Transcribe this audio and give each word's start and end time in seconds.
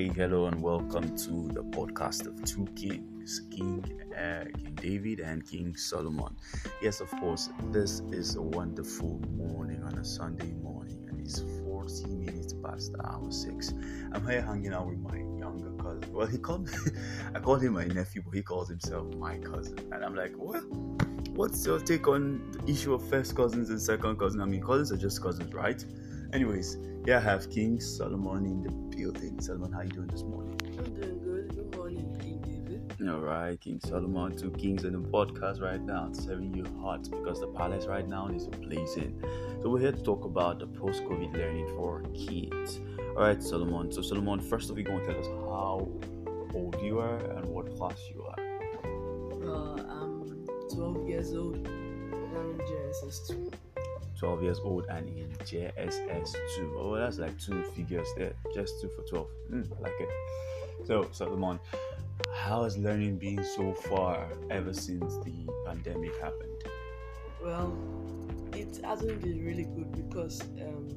Hey, 0.00 0.08
hello, 0.08 0.46
and 0.46 0.62
welcome 0.62 1.14
to 1.14 1.48
the 1.52 1.62
podcast 1.62 2.26
of 2.26 2.42
two 2.42 2.66
kings, 2.74 3.42
King 3.50 3.84
uh, 4.16 4.44
King 4.44 4.74
David 4.76 5.20
and 5.20 5.46
King 5.46 5.76
Solomon. 5.76 6.34
Yes, 6.80 7.02
of 7.02 7.10
course, 7.20 7.50
this 7.70 8.00
is 8.10 8.36
a 8.36 8.40
wonderful 8.40 9.20
morning 9.36 9.82
on 9.84 9.98
a 9.98 10.04
Sunday 10.06 10.52
morning, 10.52 11.04
and 11.06 11.20
it's 11.20 11.40
40 11.66 12.06
minutes 12.16 12.54
past 12.64 12.94
the 12.94 13.06
hour 13.06 13.30
six. 13.30 13.74
I'm 14.12 14.26
here 14.26 14.40
hanging 14.40 14.72
out 14.72 14.86
with 14.86 15.00
my 15.00 15.18
younger 15.38 15.70
cousin. 15.72 16.10
Well, 16.14 16.26
he 16.26 16.38
called 16.38 16.70
I 17.34 17.38
called 17.38 17.62
him 17.62 17.74
my 17.74 17.84
nephew, 17.84 18.22
but 18.24 18.34
he 18.34 18.42
calls 18.42 18.70
himself 18.70 19.14
my 19.16 19.36
cousin, 19.36 19.80
and 19.92 20.02
I'm 20.02 20.14
like, 20.14 20.32
well, 20.34 20.62
what's 21.34 21.66
your 21.66 21.78
take 21.78 22.08
on 22.08 22.52
the 22.52 22.72
issue 22.72 22.94
of 22.94 23.06
first 23.10 23.36
cousins 23.36 23.68
and 23.68 23.78
second 23.78 24.18
cousins? 24.18 24.40
I 24.40 24.46
mean, 24.46 24.62
cousins 24.62 24.92
are 24.92 24.96
just 24.96 25.22
cousins, 25.22 25.52
right? 25.52 25.84
Anyways, 26.32 26.78
here 27.04 27.16
I 27.16 27.20
have 27.20 27.50
King 27.50 27.80
Solomon 27.80 28.46
in 28.46 28.62
the 28.62 28.70
building. 28.70 29.40
Solomon, 29.40 29.72
how 29.72 29.80
you 29.80 29.88
doing 29.88 30.06
this 30.06 30.22
morning? 30.22 30.56
I'm 30.78 30.94
doing 30.94 31.18
good. 31.24 31.56
Good 31.56 31.76
morning, 31.76 32.16
King 32.20 32.40
David. 32.40 33.08
All 33.10 33.18
right, 33.18 33.60
King 33.60 33.80
Solomon, 33.80 34.36
two 34.36 34.52
kings 34.52 34.84
in 34.84 34.92
the 34.92 35.00
podcast 35.00 35.60
right 35.60 35.82
now. 35.82 36.06
It's 36.08 36.22
serving 36.22 36.54
you 36.54 36.64
hot 36.80 37.10
because 37.10 37.40
the 37.40 37.48
palace 37.48 37.86
right 37.86 38.06
now 38.06 38.28
is 38.28 38.46
blazing. 38.46 39.20
So 39.60 39.70
we're 39.70 39.80
here 39.80 39.90
to 39.90 40.02
talk 40.02 40.24
about 40.24 40.60
the 40.60 40.68
post-COVID 40.68 41.32
learning 41.32 41.66
for 41.74 42.02
kids. 42.14 42.78
All 43.16 43.24
right, 43.24 43.42
Solomon. 43.42 43.90
So 43.90 44.00
Solomon, 44.00 44.38
first 44.38 44.70
of 44.70 44.76
all, 44.76 44.82
you're 44.82 44.88
going 44.88 45.04
to 45.04 45.12
tell 45.12 45.20
us 45.20 45.26
how 45.26 45.88
old 46.54 46.80
you 46.80 47.00
are 47.00 47.16
and 47.16 47.48
what 47.48 47.76
class 47.76 47.98
you 48.14 48.22
are. 48.22 48.40
Uh, 49.42 49.82
I'm 49.82 50.46
12 50.72 51.08
years 51.08 51.34
old. 51.34 51.56
I'm 51.56 52.50
in 52.50 52.58
JSS 52.58 53.26
2. 53.26 53.50
12 54.20 54.42
years 54.42 54.60
old 54.60 54.84
and 54.90 55.08
in 55.08 55.30
JSS 55.44 56.36
2. 56.56 56.76
Oh, 56.78 56.94
that's 56.96 57.18
like 57.18 57.38
two 57.40 57.62
figures 57.74 58.06
there. 58.16 58.34
Just 58.54 58.80
two 58.80 58.90
for 58.90 59.02
12. 59.02 59.26
Mm, 59.50 59.78
I 59.78 59.80
like 59.80 59.92
it. 59.98 60.08
So, 60.86 61.08
Solomon, 61.10 61.58
how 62.34 62.64
has 62.64 62.76
learning 62.76 63.16
been 63.16 63.42
so 63.42 63.72
far 63.72 64.28
ever 64.50 64.74
since 64.74 65.16
the 65.24 65.48
pandemic 65.66 66.14
happened? 66.20 66.62
Well, 67.42 67.74
it 68.52 68.78
hasn't 68.84 69.22
been 69.22 69.42
really 69.44 69.64
good 69.64 69.92
because 69.92 70.42
um, 70.60 70.88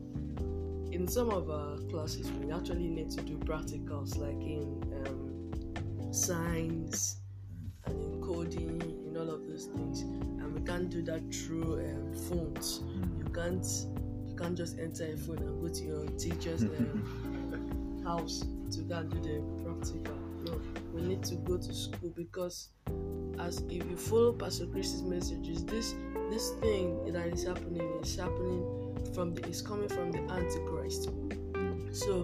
in 0.91 1.07
some 1.07 1.29
of 1.29 1.49
our 1.49 1.77
classes 1.89 2.29
we 2.33 2.51
actually 2.51 2.89
need 2.89 3.09
to 3.11 3.21
do 3.21 3.37
practicals 3.37 4.17
like 4.17 4.41
in 4.41 4.83
um, 5.07 6.13
science 6.13 7.21
and 7.85 8.03
in 8.03 8.21
coding 8.21 8.81
and 8.81 9.17
all 9.17 9.29
of 9.29 9.47
those 9.47 9.65
things 9.65 10.01
and 10.01 10.53
we 10.53 10.61
can't 10.61 10.89
do 10.89 11.01
that 11.01 11.33
through 11.33 11.79
um, 11.79 12.13
phones 12.13 12.81
you 13.17 13.22
can't 13.33 13.65
you 14.27 14.35
can't 14.35 14.57
just 14.57 14.79
enter 14.79 15.05
a 15.05 15.17
phone 15.17 15.37
and 15.37 15.61
go 15.61 15.67
to 15.67 15.83
your 15.83 16.05
teacher's 16.17 16.63
um, 16.63 18.01
house 18.05 18.45
to 18.71 18.81
go 18.81 18.95
and 18.97 19.09
do 19.11 19.19
the 19.19 19.63
practical 19.63 20.17
no 20.45 20.61
we 20.93 21.01
need 21.01 21.23
to 21.23 21.35
go 21.35 21.57
to 21.57 21.73
school 21.73 22.11
because 22.15 22.69
as 23.39 23.59
if 23.69 23.89
you 23.89 23.97
follow 23.97 24.33
pastor 24.33 24.65
chris's 24.67 25.01
messages 25.03 25.65
this 25.65 25.95
this 26.29 26.51
thing 26.61 27.11
that 27.11 27.27
is 27.27 27.43
happening 27.43 27.87
is 28.01 28.15
happening 28.15 28.83
from 29.13 29.35
the 29.35 29.47
is 29.47 29.61
coming 29.61 29.89
from 29.89 30.11
the 30.11 30.19
antichrist. 30.33 31.09
So 31.91 32.23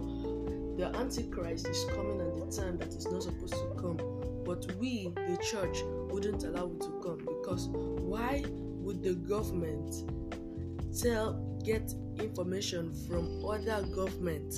the 0.78 0.92
antichrist 0.96 1.68
is 1.68 1.86
coming 1.96 2.20
at 2.20 2.36
the 2.36 2.62
time 2.62 2.78
that 2.78 2.88
is 2.88 3.06
not 3.08 3.24
supposed 3.24 3.54
to 3.54 3.76
come. 3.78 3.98
But 4.46 4.66
we 4.80 5.14
the 5.16 5.38
church 5.52 5.84
wouldn't 6.12 6.44
allow 6.44 6.68
it 6.68 6.82
to 6.82 7.02
come 7.04 7.20
because 7.20 7.68
why 7.68 8.44
would 8.48 9.04
the 9.04 9.14
government 9.14 10.10
tell 11.02 11.34
get 11.64 11.94
information 12.20 12.92
from 13.08 13.44
other 13.46 13.84
government 13.96 14.54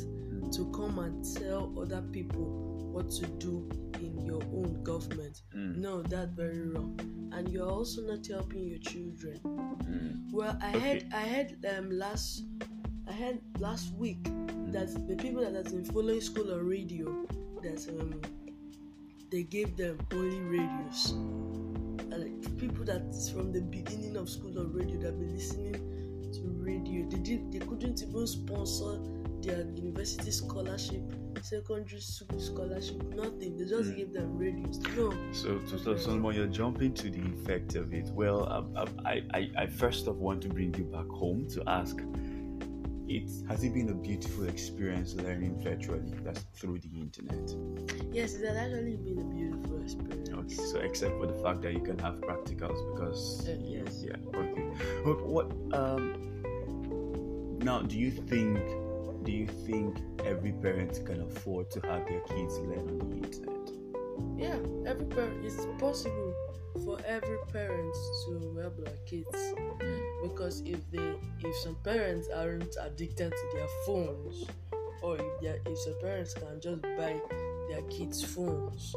to 0.54 0.70
come 0.72 1.00
and 1.00 1.24
tell 1.36 1.72
other 1.80 2.02
people 2.12 2.46
what 2.92 3.09
to 3.09 3.25
do 3.38 3.69
in 4.02 4.19
your 4.25 4.42
own 4.53 4.81
government 4.84 5.42
Mm. 5.56 5.78
no 5.78 6.02
that's 6.02 6.31
very 6.34 6.62
wrong 6.68 7.00
and 7.34 7.47
you're 7.50 7.69
also 7.69 8.02
not 8.02 8.25
helping 8.28 8.64
your 8.64 8.80
children 8.80 9.40
Mm. 9.44 10.31
well 10.31 10.58
i 10.62 10.69
Okay. 10.75 10.80
heard 10.80 11.06
i 11.14 11.22
heard 11.28 11.66
um 11.78 11.92
last 11.92 12.44
i 13.08 13.13
heard 13.13 13.40
last 13.59 13.94
week 13.96 14.24
that 14.72 14.90
the 15.08 15.16
people 15.16 15.42
that 15.42 15.53
has 15.53 15.72
been 15.74 15.86
following 15.86 16.22
school 16.22 16.52
on 16.53 16.66
radio 16.66 17.25
that 17.63 17.88
um 18.00 18.19
they 19.30 19.44
gave 19.44 19.78
them 19.78 19.98
only 20.13 20.40
radios 20.40 21.12
and 21.12 22.12
like, 22.24 22.58
people 22.58 22.84
that 22.84 23.02
from 23.34 23.52
the 23.53 23.62
beginning 23.62 24.18
of 24.18 24.30
school 24.30 24.58
on 24.59 24.74
radio 24.74 24.98
that 25.00 25.18
been 25.19 25.34
listening 25.34 25.75
radio 26.62 27.08
they 27.10 27.18
did 27.18 27.52
they 27.52 27.60
couldn't 27.60 28.02
even 28.02 28.28
sponsor 28.28 29.00
their 29.42 29.66
university 29.76 30.32
scholarship 30.32 31.02
secondary 31.42 32.00
school 32.00 32.40
scholarship 32.40 33.02
nothing 33.16 33.58
they 33.58 33.66
just 33.66 33.90
Mm. 33.92 33.96
gave 33.96 34.14
them 34.14 34.38
radios 34.38 34.80
no 34.96 35.12
So, 35.34 35.60
so, 35.68 35.78
so 35.78 35.98
Solomon, 35.98 36.36
you're 36.36 36.46
jumping 36.48 36.94
to 36.96 37.10
the 37.10 37.22
effect 37.34 37.76
of 37.76 37.94
it. 37.94 38.10
Well, 38.14 38.48
um, 38.52 38.72
um, 38.78 38.90
I, 39.06 39.24
I, 39.34 39.50
I 39.58 39.66
first 39.66 40.08
of 40.08 40.18
want 40.18 40.42
to 40.44 40.50
bring 40.50 40.74
you 40.76 40.84
back 40.84 41.08
home 41.08 41.48
to 41.50 41.64
ask. 41.68 41.98
It 43.08 43.30
has 43.50 43.64
it 43.64 43.74
been 43.74 43.90
a 43.90 43.94
beautiful 43.96 44.48
experience 44.48 45.16
learning 45.16 45.60
virtually? 45.64 46.14
That's 46.24 46.42
through 46.54 46.80
the 46.80 46.90
internet. 47.00 47.46
yes 48.14 48.36
it 48.36 48.46
has 48.48 48.58
actually 48.58 48.98
been 48.98 49.20
a 49.20 49.26
beautiful 49.36 49.82
experience 49.82 50.30
Okay, 50.30 50.56
so 50.72 50.78
except 50.80 51.18
for 51.18 51.26
the 51.28 51.38
fact 51.44 51.62
that 51.64 51.74
you 51.74 51.82
can 51.82 51.98
have 52.00 52.16
practicals 52.22 52.80
because 52.94 53.50
Uh, 53.50 53.56
yes. 53.64 54.04
yeah, 54.06 54.40
okay. 54.42 54.64
But 55.04 55.26
what 55.26 55.48
um 55.74 56.04
now 57.64 57.82
do 57.82 57.98
you 57.98 58.12
think 58.12 58.60
do 59.24 59.32
you 59.32 59.48
think 59.66 59.98
every 60.26 60.52
parent 60.52 61.06
can 61.06 61.22
afford 61.22 61.70
to 61.72 61.80
have 61.82 62.08
their 62.08 62.22
kids 62.22 62.58
learn 62.60 63.00
on 63.02 63.10
the 63.10 63.28
internet? 63.28 63.72
Yeah, 64.36 64.90
every 64.90 65.06
parent 65.06 65.46
it's 65.46 65.66
possible 65.80 66.34
for 66.84 67.00
every 67.06 67.38
parent 67.52 67.96
to 68.26 68.58
help 68.60 68.84
their 68.84 68.96
kids 69.06 69.54
because 70.24 70.62
if 70.66 70.80
they 70.92 71.14
if 71.44 71.56
some 71.58 71.76
parents 71.84 72.30
aren't 72.36 72.76
addicted 72.82 73.32
to 73.32 73.58
their 73.58 73.68
phones 73.86 74.46
or 75.02 75.18
if 75.18 75.42
they 75.42 75.72
if 75.72 75.78
some 75.78 75.96
parents 76.02 76.34
can 76.34 76.60
just 76.60 76.82
buy 76.82 77.20
their 77.70 77.82
kids 77.90 78.24
phones 78.24 78.96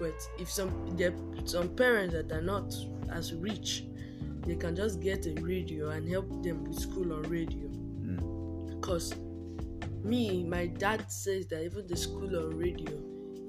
but 0.00 0.28
if 0.38 0.50
some 0.50 0.70
there 0.96 1.14
some 1.44 1.68
parents 1.70 2.14
that 2.14 2.30
are 2.32 2.42
not 2.42 2.74
as 3.12 3.32
rich 3.34 3.84
they 4.46 4.54
can 4.56 4.74
just 4.76 5.00
get 5.00 5.26
a 5.26 5.34
radio 5.40 5.90
and 5.90 6.08
help 6.08 6.28
them 6.42 6.64
with 6.64 6.78
school 6.78 7.12
on 7.12 7.22
radio 7.24 7.68
Mm. 8.04 8.68
because 8.68 9.14
me 10.02 10.44
my 10.44 10.66
dad 10.66 11.10
says 11.10 11.46
that 11.46 11.64
even 11.64 11.86
the 11.86 11.96
school 11.96 12.36
on 12.36 12.58
radio 12.58 12.92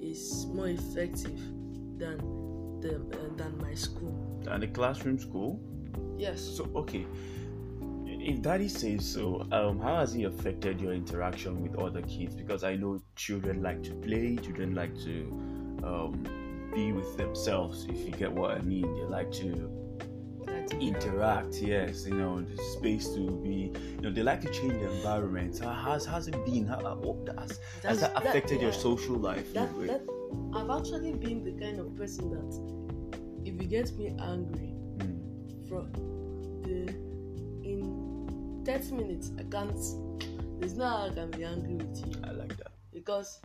is 0.01 0.45
more 0.53 0.69
effective 0.69 1.37
than 1.97 2.17
the 2.81 2.95
uh, 2.95 3.35
than 3.35 3.57
my 3.61 3.73
school 3.73 4.15
And 4.47 4.63
the 4.63 4.67
classroom 4.67 5.19
school? 5.19 5.59
yes 6.17 6.39
So 6.41 6.69
okay, 6.75 7.05
if 8.07 8.41
Daddy 8.41 8.69
says 8.69 9.05
so, 9.05 9.45
um, 9.51 9.79
how 9.79 9.97
has 9.97 10.13
he 10.13 10.23
affected 10.23 10.79
your 10.81 10.93
interaction 10.93 11.61
with 11.61 11.75
other 11.77 12.01
kids? 12.03 12.33
Because 12.35 12.63
I 12.63 12.75
know 12.75 13.01
children 13.15 13.61
like 13.61 13.83
to 13.83 13.91
play, 13.95 14.35
children 14.37 14.73
like 14.73 14.95
to 15.03 15.15
um, 15.83 16.23
be 16.73 16.91
with 16.91 17.17
themselves. 17.17 17.85
If 17.89 17.99
you 18.05 18.11
get 18.11 18.31
what 18.31 18.51
I 18.51 18.61
mean, 18.61 18.87
they 18.95 19.03
like 19.03 19.31
to 19.33 19.69
interact. 20.73 21.55
Yes, 21.55 22.05
you 22.05 22.15
know, 22.15 22.41
the 22.41 22.57
space 22.77 23.07
to 23.09 23.31
be. 23.43 23.71
You 23.95 24.01
know, 24.01 24.11
they 24.11 24.23
like 24.23 24.41
to 24.41 24.51
change 24.51 24.73
the 24.73 24.91
environment. 24.91 25.59
How 25.59 25.73
has 25.73 26.05
has 26.05 26.27
it 26.27 26.43
been? 26.45 26.67
How, 26.67 26.79
has, 27.37 27.59
has 27.83 27.99
that 28.01 28.13
that- 28.13 28.25
affected 28.25 28.61
your 28.61 28.71
yeah. 28.71 28.77
social 28.77 29.15
life? 29.15 29.53
that, 29.53 29.69
that 29.87 30.01
I've 30.53 30.69
actually 30.69 31.13
been 31.13 31.43
the 31.43 31.51
kind 31.63 31.79
of 31.79 31.95
person 31.95 32.29
that 32.31 32.85
if 33.45 33.61
you 33.61 33.67
get 33.67 33.91
me 33.97 34.07
angry 34.19 34.73
mm, 34.97 35.67
from 35.69 35.91
the 36.63 36.89
in 37.63 38.63
30 38.65 38.91
minutes 38.95 39.31
I 39.39 39.43
can't 39.43 39.77
there's 40.59 40.73
no 40.75 40.87
how 40.87 41.07
I 41.07 41.13
can 41.13 41.31
be 41.31 41.43
angry 41.43 41.75
with 41.75 41.97
you 42.05 42.21
I 42.23 42.31
like 42.31 42.57
that. 42.57 42.71
because 42.93 43.39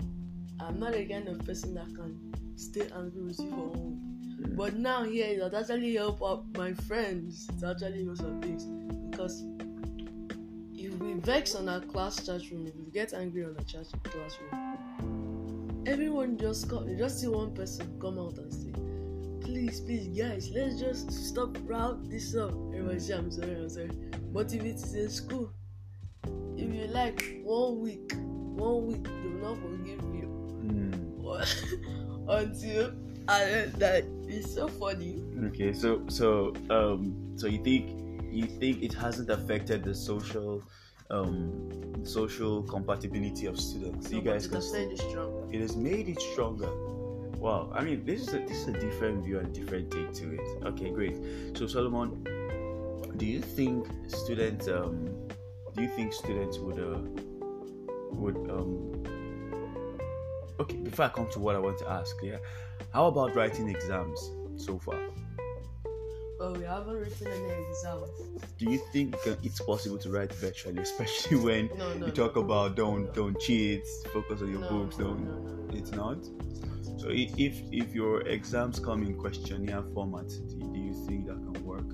I'm 0.58 0.78
not 0.78 0.92
the 0.92 1.04
kind 1.06 1.28
of 1.28 1.44
person 1.44 1.74
that 1.74 1.86
can 1.94 2.32
stay 2.56 2.88
angry 2.96 3.22
with 3.22 3.38
you 3.40 3.50
for 3.50 3.56
long. 3.56 4.09
But 4.48 4.76
now 4.76 5.04
here 5.04 5.26
it 5.26 5.42
would 5.42 5.54
actually 5.54 5.94
help 5.94 6.22
out 6.22 6.44
my 6.56 6.72
friends 6.72 7.48
to 7.60 7.68
actually 7.68 8.04
know 8.04 8.14
some 8.14 8.40
things 8.40 8.64
because 9.10 9.44
if 10.74 10.94
we 10.98 11.14
vex 11.14 11.54
on 11.54 11.68
our 11.68 11.80
class 11.80 12.24
chat 12.24 12.42
room, 12.50 12.66
if 12.66 12.74
we 12.76 12.90
get 12.90 13.12
angry 13.12 13.44
on 13.44 13.54
the 13.54 13.64
chat 13.64 13.86
classroom, 14.04 15.84
everyone 15.86 16.36
just 16.38 16.68
come, 16.68 16.88
you 16.88 16.96
just 16.96 17.20
see 17.20 17.28
one 17.28 17.54
person 17.54 17.98
come 18.00 18.18
out 18.18 18.38
and 18.38 18.52
say, 18.52 18.72
please, 19.40 19.80
please, 19.80 20.08
guys, 20.08 20.50
let's 20.54 20.80
just 20.80 21.12
stop 21.12 21.56
route 21.64 22.08
this 22.08 22.34
up. 22.34 22.52
Everybody 22.74 23.00
say, 23.00 23.14
I'm 23.14 23.30
sorry, 23.30 23.54
I'm 23.54 23.68
sorry. 23.68 23.90
But 24.32 24.52
if 24.52 24.62
it 24.62 24.76
is 24.76 24.94
in 24.94 25.10
school, 25.10 25.52
if 26.56 26.72
you 26.72 26.86
like 26.88 27.40
one 27.42 27.80
week, 27.80 28.12
one 28.14 28.86
week, 28.86 29.04
they 29.04 29.28
will 29.28 29.54
not 29.54 29.58
forgive 29.58 30.00
you 30.14 30.30
Mm. 30.60 32.28
until 32.28 32.92
and 33.28 33.72
that 33.74 34.04
is 34.28 34.54
so 34.54 34.68
funny. 34.68 35.22
Okay, 35.46 35.72
so 35.72 36.02
so 36.08 36.54
um 36.70 37.14
so 37.36 37.46
you 37.46 37.62
think 37.62 38.00
you 38.30 38.46
think 38.46 38.82
it 38.82 38.92
hasn't 38.92 39.30
affected 39.30 39.82
the 39.84 39.94
social 39.94 40.62
um, 41.10 42.04
social 42.04 42.62
compatibility 42.62 43.46
of 43.46 43.58
students. 43.58 44.10
No, 44.10 44.18
you 44.18 44.24
guys 44.24 44.46
it 44.46 44.48
can 44.48 44.56
has 44.56 44.68
still 44.68 44.86
made 44.86 44.92
it 44.92 44.98
strong. 44.98 45.50
it 45.52 45.60
has 45.60 45.76
made 45.76 46.08
it 46.08 46.20
stronger. 46.20 46.70
Wow, 47.38 47.72
I 47.74 47.82
mean, 47.82 48.04
this 48.04 48.22
is 48.22 48.34
a, 48.34 48.38
this 48.40 48.58
is 48.58 48.68
a 48.68 48.72
different 48.72 49.24
view 49.24 49.38
and 49.38 49.52
different 49.52 49.90
take 49.90 50.12
to 50.12 50.34
it. 50.34 50.64
Okay, 50.66 50.90
great. 50.90 51.16
So 51.54 51.66
Solomon, 51.66 52.22
do 53.16 53.26
you 53.26 53.40
think 53.40 53.88
students 54.08 54.68
um, 54.68 55.08
do 55.74 55.82
you 55.82 55.88
think 55.88 56.12
students 56.12 56.58
would 56.58 56.78
uh, 56.78 57.00
would 58.12 58.36
um, 58.50 59.02
okay 60.60 60.76
before 60.76 61.06
I 61.06 61.08
come 61.08 61.28
to 61.30 61.38
what 61.38 61.56
I 61.56 61.58
want 61.58 61.78
to 61.78 61.88
ask, 61.88 62.14
yeah, 62.22 62.36
how 62.92 63.06
about 63.06 63.34
writing 63.34 63.68
exams 63.68 64.30
so 64.56 64.78
far? 64.78 64.98
But 66.38 66.56
we 66.56 66.64
haven't 66.64 66.94
written 66.94 67.26
any 67.28 67.64
exam. 67.68 68.00
Do 68.58 68.70
you 68.70 68.78
think 68.92 69.14
uh, 69.26 69.34
it's 69.42 69.60
possible 69.60 69.98
to 69.98 70.10
write 70.10 70.32
virtually, 70.34 70.78
especially 70.88 71.36
when 71.36 71.70
No, 71.76 71.92
no. 71.94 72.06
you 72.06 72.12
talk 72.12 72.36
no. 72.36 72.42
about 72.42 72.76
don't 72.76 73.12
don't 73.14 73.38
cheat, 73.40 73.84
focus 74.12 74.40
on 74.42 74.50
your 74.50 74.66
books, 74.68 74.96
don't? 74.96 75.20
no, 75.24 75.32
no, 75.38 75.52
no. 75.64 75.78
It's 75.78 75.92
not. 75.92 76.24
So 76.98 77.08
if 77.10 77.38
if 77.72 77.94
your 77.94 78.22
exams 78.22 78.78
come 78.78 79.02
in 79.02 79.14
questionnaire 79.18 79.82
format, 79.94 80.28
do 80.28 80.78
you 80.78 80.94
think 81.06 81.26
that 81.26 81.36
can 81.46 81.64
work? 81.64 81.88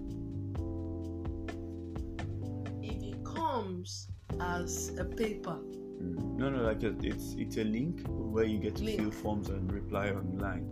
If 2.83 3.03
it 3.03 3.25
comes 3.25 4.09
as 4.41 4.93
a 4.99 5.05
paper, 5.05 5.59
Mm. 6.03 6.37
No, 6.37 6.51
no, 6.51 6.63
like 6.63 6.83
a, 6.83 6.95
it's 7.03 7.35
it's 7.39 7.57
a 7.57 7.65
link 7.65 8.03
where 8.09 8.45
you 8.45 8.59
get 8.59 8.77
to 8.77 8.85
Link. 8.85 9.01
fill 9.01 9.11
forms 9.11 9.49
and 9.49 9.71
reply 9.73 10.11
online, 10.11 10.67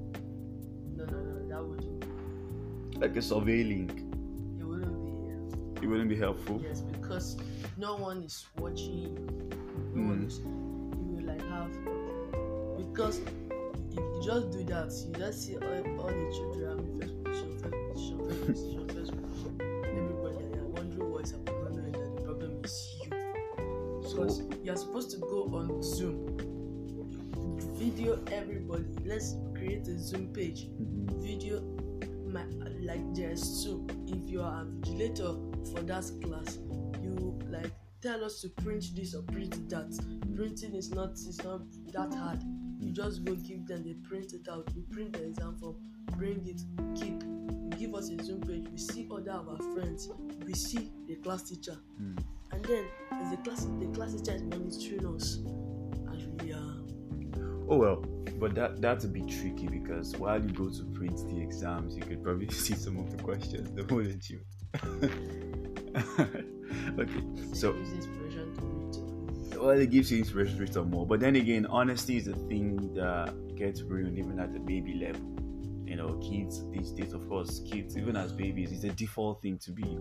no, 0.96 1.04
no, 1.04 1.18
no, 1.18 1.48
that 1.48 1.64
wouldn't. 1.64 3.00
like 3.00 3.16
a 3.16 3.22
survey 3.22 3.64
link. 3.64 3.90
It 4.60 4.64
wouldn't 4.64 5.04
be. 5.04 5.82
It 5.84 5.88
wouldn't 5.88 6.08
be 6.10 6.16
helpful. 6.16 6.60
Yes, 6.62 6.80
because 6.82 7.36
no 7.78 7.96
one 7.96 8.22
is 8.22 8.46
watching 8.58 8.98
you. 8.98 9.14
No 9.94 10.08
one 10.08 10.20
Mm. 10.22 10.26
is. 10.26 10.38
You 10.38 11.16
will 11.16 11.24
like 11.24 11.42
have 11.48 11.72
because 12.76 13.18
if 13.18 13.96
you 13.96 14.20
just 14.24 14.50
do 14.50 14.64
that, 14.64 14.92
you 15.06 15.12
just 15.18 15.46
see 15.46 15.56
all, 15.56 16.00
all 16.00 16.08
the 16.08 16.30
children 16.36 16.78
having 16.78 17.00
first 17.00 17.24
position, 17.24 17.58
first 17.62 17.94
position, 17.94 18.18
first 18.28 18.46
position, 18.46 18.88
first 18.88 19.10
position. 19.12 19.23
Because 24.14 24.42
you 24.62 24.72
are 24.72 24.76
supposed 24.76 25.10
to 25.10 25.16
go 25.16 25.50
on 25.52 25.82
Zoom, 25.82 26.36
video 27.76 28.22
everybody. 28.30 28.84
Let's 29.04 29.34
create 29.56 29.88
a 29.88 29.98
Zoom 29.98 30.32
page. 30.32 30.68
Mhm. 30.68 31.20
video 31.20 31.60
my 32.28 32.44
like 32.80 33.02
there's 33.12 33.64
two. 33.64 33.84
If 34.06 34.30
you 34.30 34.40
are 34.40 34.62
a 34.62 34.66
vigilator 34.66 35.34
for 35.72 35.80
that 35.82 36.04
class 36.22 36.60
you 37.02 37.36
like 37.50 37.72
tell 38.02 38.22
us 38.24 38.40
to 38.42 38.50
print 38.50 38.84
this 38.94 39.14
or 39.16 39.22
print 39.22 39.68
that. 39.68 39.90
Printing 40.36 40.74
is 40.76 40.90
not 40.92 41.14
is 41.14 41.42
not 41.42 41.62
that 41.92 42.14
hard. 42.14 42.40
You 42.78 42.92
just 42.92 43.24
go 43.24 43.34
give 43.34 43.66
them 43.66 43.82
they 43.82 43.94
print 43.94 44.32
it 44.32 44.48
out. 44.48 44.72
We 44.76 44.82
print 44.82 45.14
the 45.14 45.24
exam 45.24 45.56
form 45.58 45.74
bring 46.16 46.46
it 46.46 46.60
keep. 46.94 47.20
You 47.22 47.70
give 47.78 47.94
us 47.96 48.10
a 48.10 48.22
zoom 48.22 48.42
page. 48.42 48.68
We 48.70 48.78
see 48.78 49.08
other 49.10 49.32
of 49.32 49.48
our 49.48 49.62
friends. 49.74 50.08
We 50.46 50.54
see 50.54 50.92
the 51.08 51.16
class 51.16 51.42
teacher. 51.48 51.78
Mm. 52.00 52.22
and 52.52 52.64
then 52.66 52.84
the 53.30 53.36
class 53.38 53.66
the 53.80 53.86
class 53.94 54.14
teacher 54.14 54.34
is 54.36 54.42
monitoring 54.42 55.06
us 55.14 55.38
as 56.12 56.26
we 56.42 56.52
are 56.52 56.74
oh 57.68 57.76
well, 57.76 57.96
but 58.38 58.54
that 58.54 58.80
that's 58.80 59.04
a 59.04 59.08
bit 59.08 59.28
tricky 59.28 59.66
because 59.66 60.16
while 60.16 60.42
you 60.42 60.50
go 60.50 60.68
to 60.68 60.84
print 60.94 61.16
the 61.28 61.40
exams, 61.40 61.96
you 61.96 62.02
could 62.02 62.22
probably 62.22 62.48
see 62.50 62.74
some 62.74 62.98
of 62.98 63.10
the 63.16 63.22
questions, 63.22 63.70
though, 63.72 63.94
wouldn't 63.94 64.28
you? 64.30 64.40
okay, 66.98 67.22
so 67.52 67.74
use 67.74 67.92
inspiration 67.92 68.54
to 68.54 68.62
read 68.62 68.84
well, 69.60 69.78
it 69.78 69.90
gives 69.90 70.10
you 70.10 70.18
inspiration 70.18 70.56
to 70.56 70.60
read 70.62 70.74
some 70.74 70.90
more. 70.90 71.06
But 71.06 71.20
then 71.20 71.36
again, 71.36 71.64
honesty 71.66 72.16
is 72.16 72.28
a 72.28 72.34
thing 72.34 72.92
that 72.94 73.56
gets 73.56 73.82
ruined 73.82 74.18
even 74.18 74.38
at 74.38 74.52
the 74.52 74.58
baby 74.58 74.94
level. 74.94 75.43
You 75.94 76.02
know, 76.02 76.14
kids 76.14 76.68
these 76.72 76.90
days, 76.90 77.12
of 77.12 77.28
course, 77.28 77.60
kids 77.60 77.96
even 77.96 78.16
as 78.16 78.32
babies, 78.32 78.72
it's 78.72 78.82
a 78.82 78.88
default 78.88 79.40
thing 79.42 79.58
to 79.58 79.70
be 79.70 79.96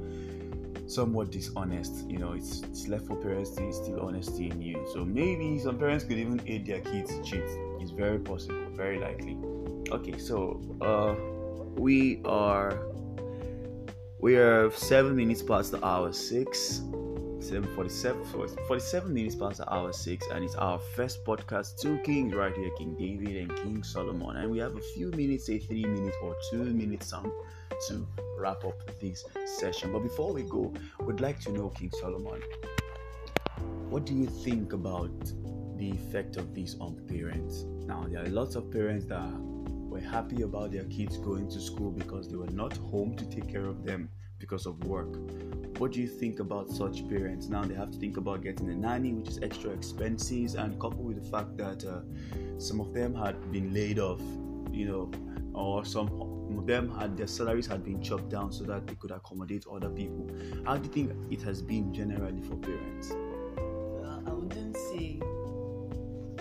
somewhat 0.87 1.29
dishonest. 1.29 2.09
You 2.09 2.17
know, 2.17 2.31
it's, 2.31 2.63
it's 2.63 2.87
left 2.87 3.05
for 3.05 3.15
parents 3.15 3.51
to 3.51 3.63
instill 3.63 3.99
honesty 3.99 4.49
in 4.49 4.59
you. 4.59 4.87
So 4.91 5.05
maybe 5.05 5.59
some 5.59 5.77
parents 5.77 6.03
could 6.03 6.17
even 6.17 6.41
aid 6.47 6.65
their 6.65 6.79
kids 6.79 7.11
to 7.11 7.21
cheat. 7.21 7.43
It's 7.79 7.91
very 7.91 8.17
possible, 8.17 8.65
very 8.71 8.97
likely. 8.97 9.37
Okay, 9.91 10.17
so 10.17 10.59
uh, 10.81 11.13
we 11.79 12.23
are 12.25 12.87
we 14.17 14.35
are 14.35 14.71
seven 14.71 15.15
minutes 15.15 15.43
past 15.43 15.73
the 15.73 15.85
hour 15.85 16.11
six. 16.11 16.81
747 17.43 18.57
47 18.67 19.13
minutes 19.13 19.35
past 19.35 19.59
hour 19.67 19.91
6 19.91 20.27
and 20.27 20.45
it's 20.45 20.55
our 20.55 20.79
first 20.79 21.25
podcast 21.25 21.77
two 21.77 21.97
kings 21.99 22.33
right 22.33 22.55
here 22.55 22.69
king 22.77 22.95
david 22.95 23.35
and 23.35 23.55
king 23.57 23.83
solomon. 23.83 24.37
And 24.37 24.49
we 24.49 24.59
have 24.59 24.75
a 24.75 24.81
few 24.95 25.11
minutes 25.11 25.47
say 25.47 25.59
three 25.59 25.83
minutes 25.83 26.15
or 26.23 26.35
two 26.49 26.63
minutes 26.63 27.07
some 27.07 27.31
to 27.87 28.07
wrap 28.37 28.63
up 28.63 28.79
this 29.01 29.25
session. 29.45 29.91
But 29.91 30.03
before 30.03 30.31
we 30.31 30.43
go 30.43 30.73
we'd 31.01 31.19
like 31.19 31.39
to 31.41 31.51
know 31.51 31.69
king 31.69 31.91
solomon 31.99 32.41
what 33.89 34.05
do 34.05 34.13
you 34.13 34.25
think 34.25 34.73
about 34.73 35.11
the 35.77 35.91
effect 35.91 36.37
of 36.37 36.55
this 36.55 36.77
on 36.79 36.95
parents? 37.07 37.65
Now 37.85 38.05
there 38.09 38.23
are 38.23 38.27
lots 38.29 38.55
of 38.55 38.71
parents 38.71 39.05
that 39.05 39.29
were 39.93 39.99
happy 39.99 40.41
about 40.41 40.71
their 40.71 40.85
kids 40.85 41.17
going 41.17 41.49
to 41.49 41.59
school 41.59 41.91
because 41.91 42.29
they 42.29 42.37
were 42.37 42.47
not 42.51 42.75
home 42.77 43.15
to 43.17 43.25
take 43.25 43.47
care 43.51 43.65
of 43.65 43.83
them 43.83 44.09
because 44.43 44.65
of 44.65 44.77
work 44.83 45.07
what 45.77 45.93
do 45.93 46.01
you 46.01 46.07
think 46.07 46.39
about 46.39 46.69
such 46.69 47.07
parents 47.07 47.47
now 47.47 47.63
they 47.63 47.73
have 47.73 47.89
to 47.89 47.97
think 47.97 48.17
about 48.17 48.41
getting 48.43 48.69
a 48.69 48.75
nanny 48.75 49.13
which 49.13 49.29
is 49.29 49.39
extra 49.41 49.71
expenses 49.71 50.55
and 50.55 50.77
coupled 50.81 51.05
with 51.05 51.23
the 51.23 51.29
fact 51.31 51.55
that 51.55 51.85
uh, 51.85 52.01
some 52.57 52.81
of 52.81 52.93
them 52.93 53.15
had 53.15 53.35
been 53.53 53.73
laid 53.73 53.99
off 53.99 54.19
you 54.69 54.85
know 54.85 55.09
or 55.53 55.85
some 55.85 56.07
of 56.57 56.67
them 56.67 56.93
had 56.99 57.15
their 57.15 57.27
salaries 57.27 57.65
had 57.65 57.85
been 57.85 58.01
chopped 58.01 58.29
down 58.29 58.51
so 58.51 58.65
that 58.65 58.85
they 58.85 58.95
could 58.95 59.11
accommodate 59.11 59.65
other 59.71 59.89
people 59.89 60.29
how 60.65 60.75
do 60.75 60.83
you 60.87 60.93
think 60.93 61.31
it 61.31 61.41
has 61.41 61.61
been 61.61 61.93
generally 61.93 62.41
for 62.41 62.57
parents 62.57 63.13
Well, 63.13 64.23
I 64.27 64.33
wouldn't 64.33 64.75
say. 64.75 65.19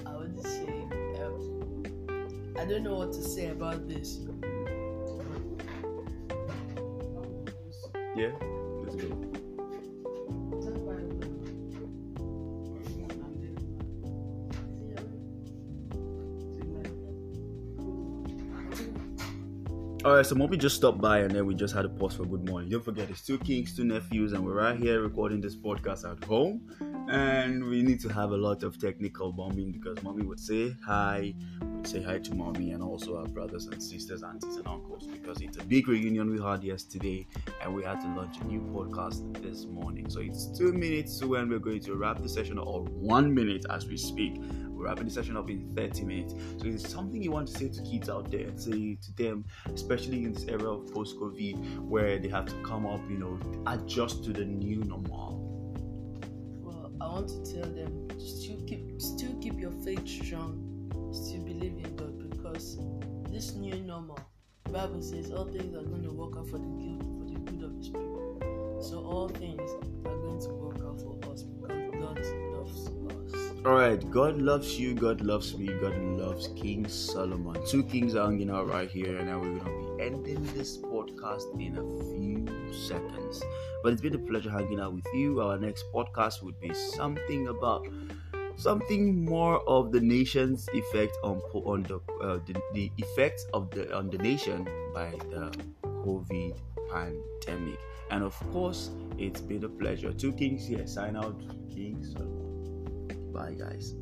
I 0.05 0.17
wouldn't 0.17 0.45
say. 0.45 0.75
Um, 1.23 1.85
I 2.59 2.65
don't 2.65 2.83
know 2.83 2.97
what 2.97 3.13
to 3.13 3.23
say 3.23 3.47
about 3.51 3.89
this. 3.89 4.19
Yeah 8.17 8.31
let's 8.82 8.97
go 8.97 9.32
All 20.05 20.17
right, 20.17 20.27
so 20.27 20.34
Moby 20.34 20.56
just 20.56 20.75
stopped 20.75 21.01
by 21.01 21.19
and 21.20 21.31
then 21.31 21.46
we 21.46 21.55
just 21.55 21.72
had 21.72 21.84
a 21.84 21.89
pause 21.89 22.17
for 22.17 22.25
good 22.25 22.44
morning. 22.48 22.69
Don't 22.69 22.84
forget, 22.84 23.08
it's 23.08 23.25
two 23.25 23.39
kings, 23.39 23.77
two 23.77 23.84
nephews, 23.84 24.32
and 24.32 24.44
we're 24.44 24.55
right 24.55 24.77
here 24.77 25.01
recording 25.01 25.41
this 25.41 25.55
podcast 25.55 26.10
at 26.10 26.25
home. 26.25 26.60
And 27.08 27.63
we 27.63 27.82
need 27.82 28.01
to 28.01 28.08
have 28.08 28.32
a 28.32 28.37
lot 28.37 28.65
of 28.65 28.81
technical 28.81 29.31
bombing 29.32 29.70
because 29.70 30.03
mommy 30.03 30.25
would 30.25 30.41
say 30.41 30.75
hi, 30.84 31.34
say 31.86 32.03
hi 32.03 32.19
to 32.19 32.34
mommy, 32.34 32.72
and 32.72 32.82
also 32.82 33.17
our 33.17 33.27
brothers 33.27 33.67
and 33.67 33.82
sisters, 33.82 34.22
aunties, 34.22 34.56
and 34.56 34.67
uncles 34.67 35.06
because 35.06 35.41
it's 35.41 35.56
a 35.56 35.65
big 35.65 35.89
reunion 35.89 36.31
we 36.31 36.41
had 36.41 36.62
yesterday 36.62 37.27
and 37.62 37.74
we 37.74 37.82
had 37.82 38.01
to 38.01 38.06
launch 38.15 38.39
a 38.41 38.44
new 38.44 38.60
podcast 38.60 39.43
this 39.43 39.67
morning. 39.67 40.08
So 40.08 40.20
it's 40.20 40.46
two 40.56 40.72
minutes 40.72 41.19
to 41.19 41.29
when 41.29 41.48
we're 41.48 41.58
going 41.58 41.81
to 41.81 41.94
wrap 41.96 42.22
the 42.22 42.29
session, 42.29 42.58
or 42.58 42.82
one 42.84 43.34
minute 43.34 43.67
as 43.70 43.86
we 43.86 43.96
speak. 43.96 44.41
We're 44.69 44.86
wrapping 44.89 45.05
the 45.05 45.10
session 45.10 45.36
up 45.36 45.51
in 45.51 45.72
30 45.77 46.05
minutes. 46.05 46.34
So 46.58 46.67
it's 46.67 46.89
something 46.89 47.22
you 47.22 47.31
want 47.31 47.48
to 47.48 47.58
say 47.58 47.69
to 47.69 47.82
kids 47.82 48.08
out 48.08 48.31
there 48.31 48.46
and 48.48 48.60
say 48.60 48.96
to 48.96 49.12
them, 49.15 49.44
especially 49.72 50.24
in 50.24 50.32
this 50.32 50.44
era 50.44 50.72
of 50.72 50.93
post 50.93 51.17
COVID 51.19 51.81
where 51.81 52.19
they 52.19 52.29
have 52.29 52.46
to 52.46 52.55
come 52.62 52.86
up, 52.86 53.01
you 53.08 53.19
know, 53.19 53.39
adjust 53.67 54.24
to 54.24 54.32
the 54.32 54.44
new 54.44 54.82
normal. 54.84 55.41
Well, 56.62 56.93
I 57.01 57.06
want 57.06 57.29
to 57.29 57.55
tell 57.55 57.70
them 57.70 58.08
still 58.19 58.60
keep 58.67 59.01
still 59.01 59.34
keep 59.41 59.60
your 59.60 59.72
faith 59.84 60.06
strong, 60.06 60.71
still 61.13 61.43
believe 61.43 61.77
in 61.84 61.96
God 61.96 62.31
because 62.31 62.79
this 63.29 63.55
new 63.55 63.77
normal, 63.77 64.19
Bible 64.70 65.03
says 65.03 65.31
all 65.31 65.44
things 65.44 65.75
are 65.77 65.82
going 65.82 66.03
to 66.03 66.13
work 66.13 66.37
out 66.37 66.49
for 66.49 66.58
the 66.58 66.67
good 66.67 67.03
for 67.19 67.25
the 67.25 67.39
good 67.41 67.63
of 67.65 67.77
His 67.77 67.89
people. 67.89 68.79
So 68.81 69.05
all 69.05 69.29
things 69.29 69.70
are 70.06 70.17
going 70.17 70.41
to 70.41 70.49
work 70.49 70.79
out 70.81 71.01
for 71.01 71.19
us 71.31 71.43
because 71.43 71.93
God 71.93 72.19
loves 72.53 72.89
us. 72.89 73.53
All 73.65 73.75
right, 73.75 74.11
God 74.11 74.39
loves 74.39 74.77
you, 74.77 74.93
God 74.93 75.20
loves 75.20 75.56
me, 75.56 75.67
God 75.67 75.96
loves 75.96 76.49
King 76.56 76.89
Solomon. 76.89 77.65
Two 77.69 77.84
kings 77.84 78.17
are 78.17 78.27
hanging 78.27 78.51
out 78.51 78.69
right 78.69 78.91
here, 78.91 79.17
and 79.19 79.29
now 79.29 79.39
we're 79.39 79.56
gonna 79.56 79.96
be 79.96 80.05
ending 80.05 80.43
this 80.53 80.79
podcast 80.79 81.44
in 81.61 81.79
a 81.79 81.84
few 82.11 82.72
seconds. 82.72 83.41
But 83.84 83.93
it's 83.93 84.03
been 84.03 84.17
a 84.17 84.19
pleasure 84.19 84.51
hanging 84.51 84.81
out 84.81 84.94
with 84.94 85.06
you. 85.15 85.41
Our 85.41 85.58
next 85.58 85.84
podcast 85.94 86.43
would 86.43 86.58
be 86.58 86.75
something 86.75 87.46
about 87.46 87.87
something 88.56 89.25
more 89.25 89.61
of 89.69 89.93
the 89.93 90.01
nation's 90.01 90.69
effect 90.75 91.17
on 91.23 91.41
on 91.53 91.82
the 91.85 91.97
uh, 92.23 92.39
the, 92.47 92.55
the 92.75 92.91
effects 92.99 93.47
of 93.53 93.71
the 93.71 93.94
on 93.97 94.11
the 94.11 94.19
nation 94.19 94.69
by 94.94 95.11
the 95.31 95.53
COVID 95.85 96.56
pandemic. 96.91 97.79
And 98.11 98.23
of 98.23 98.39
course, 98.53 98.91
it's 99.19 99.41
been 99.41 99.65
a 99.65 99.69
pleasure. 99.69 100.13
Two 100.13 100.32
Kings 100.32 100.67
here. 100.67 100.87
Sign 100.87 101.17
out, 101.17 101.41
Kings. 101.71 102.15
Bye, 103.32 103.55
guys. 103.59 103.94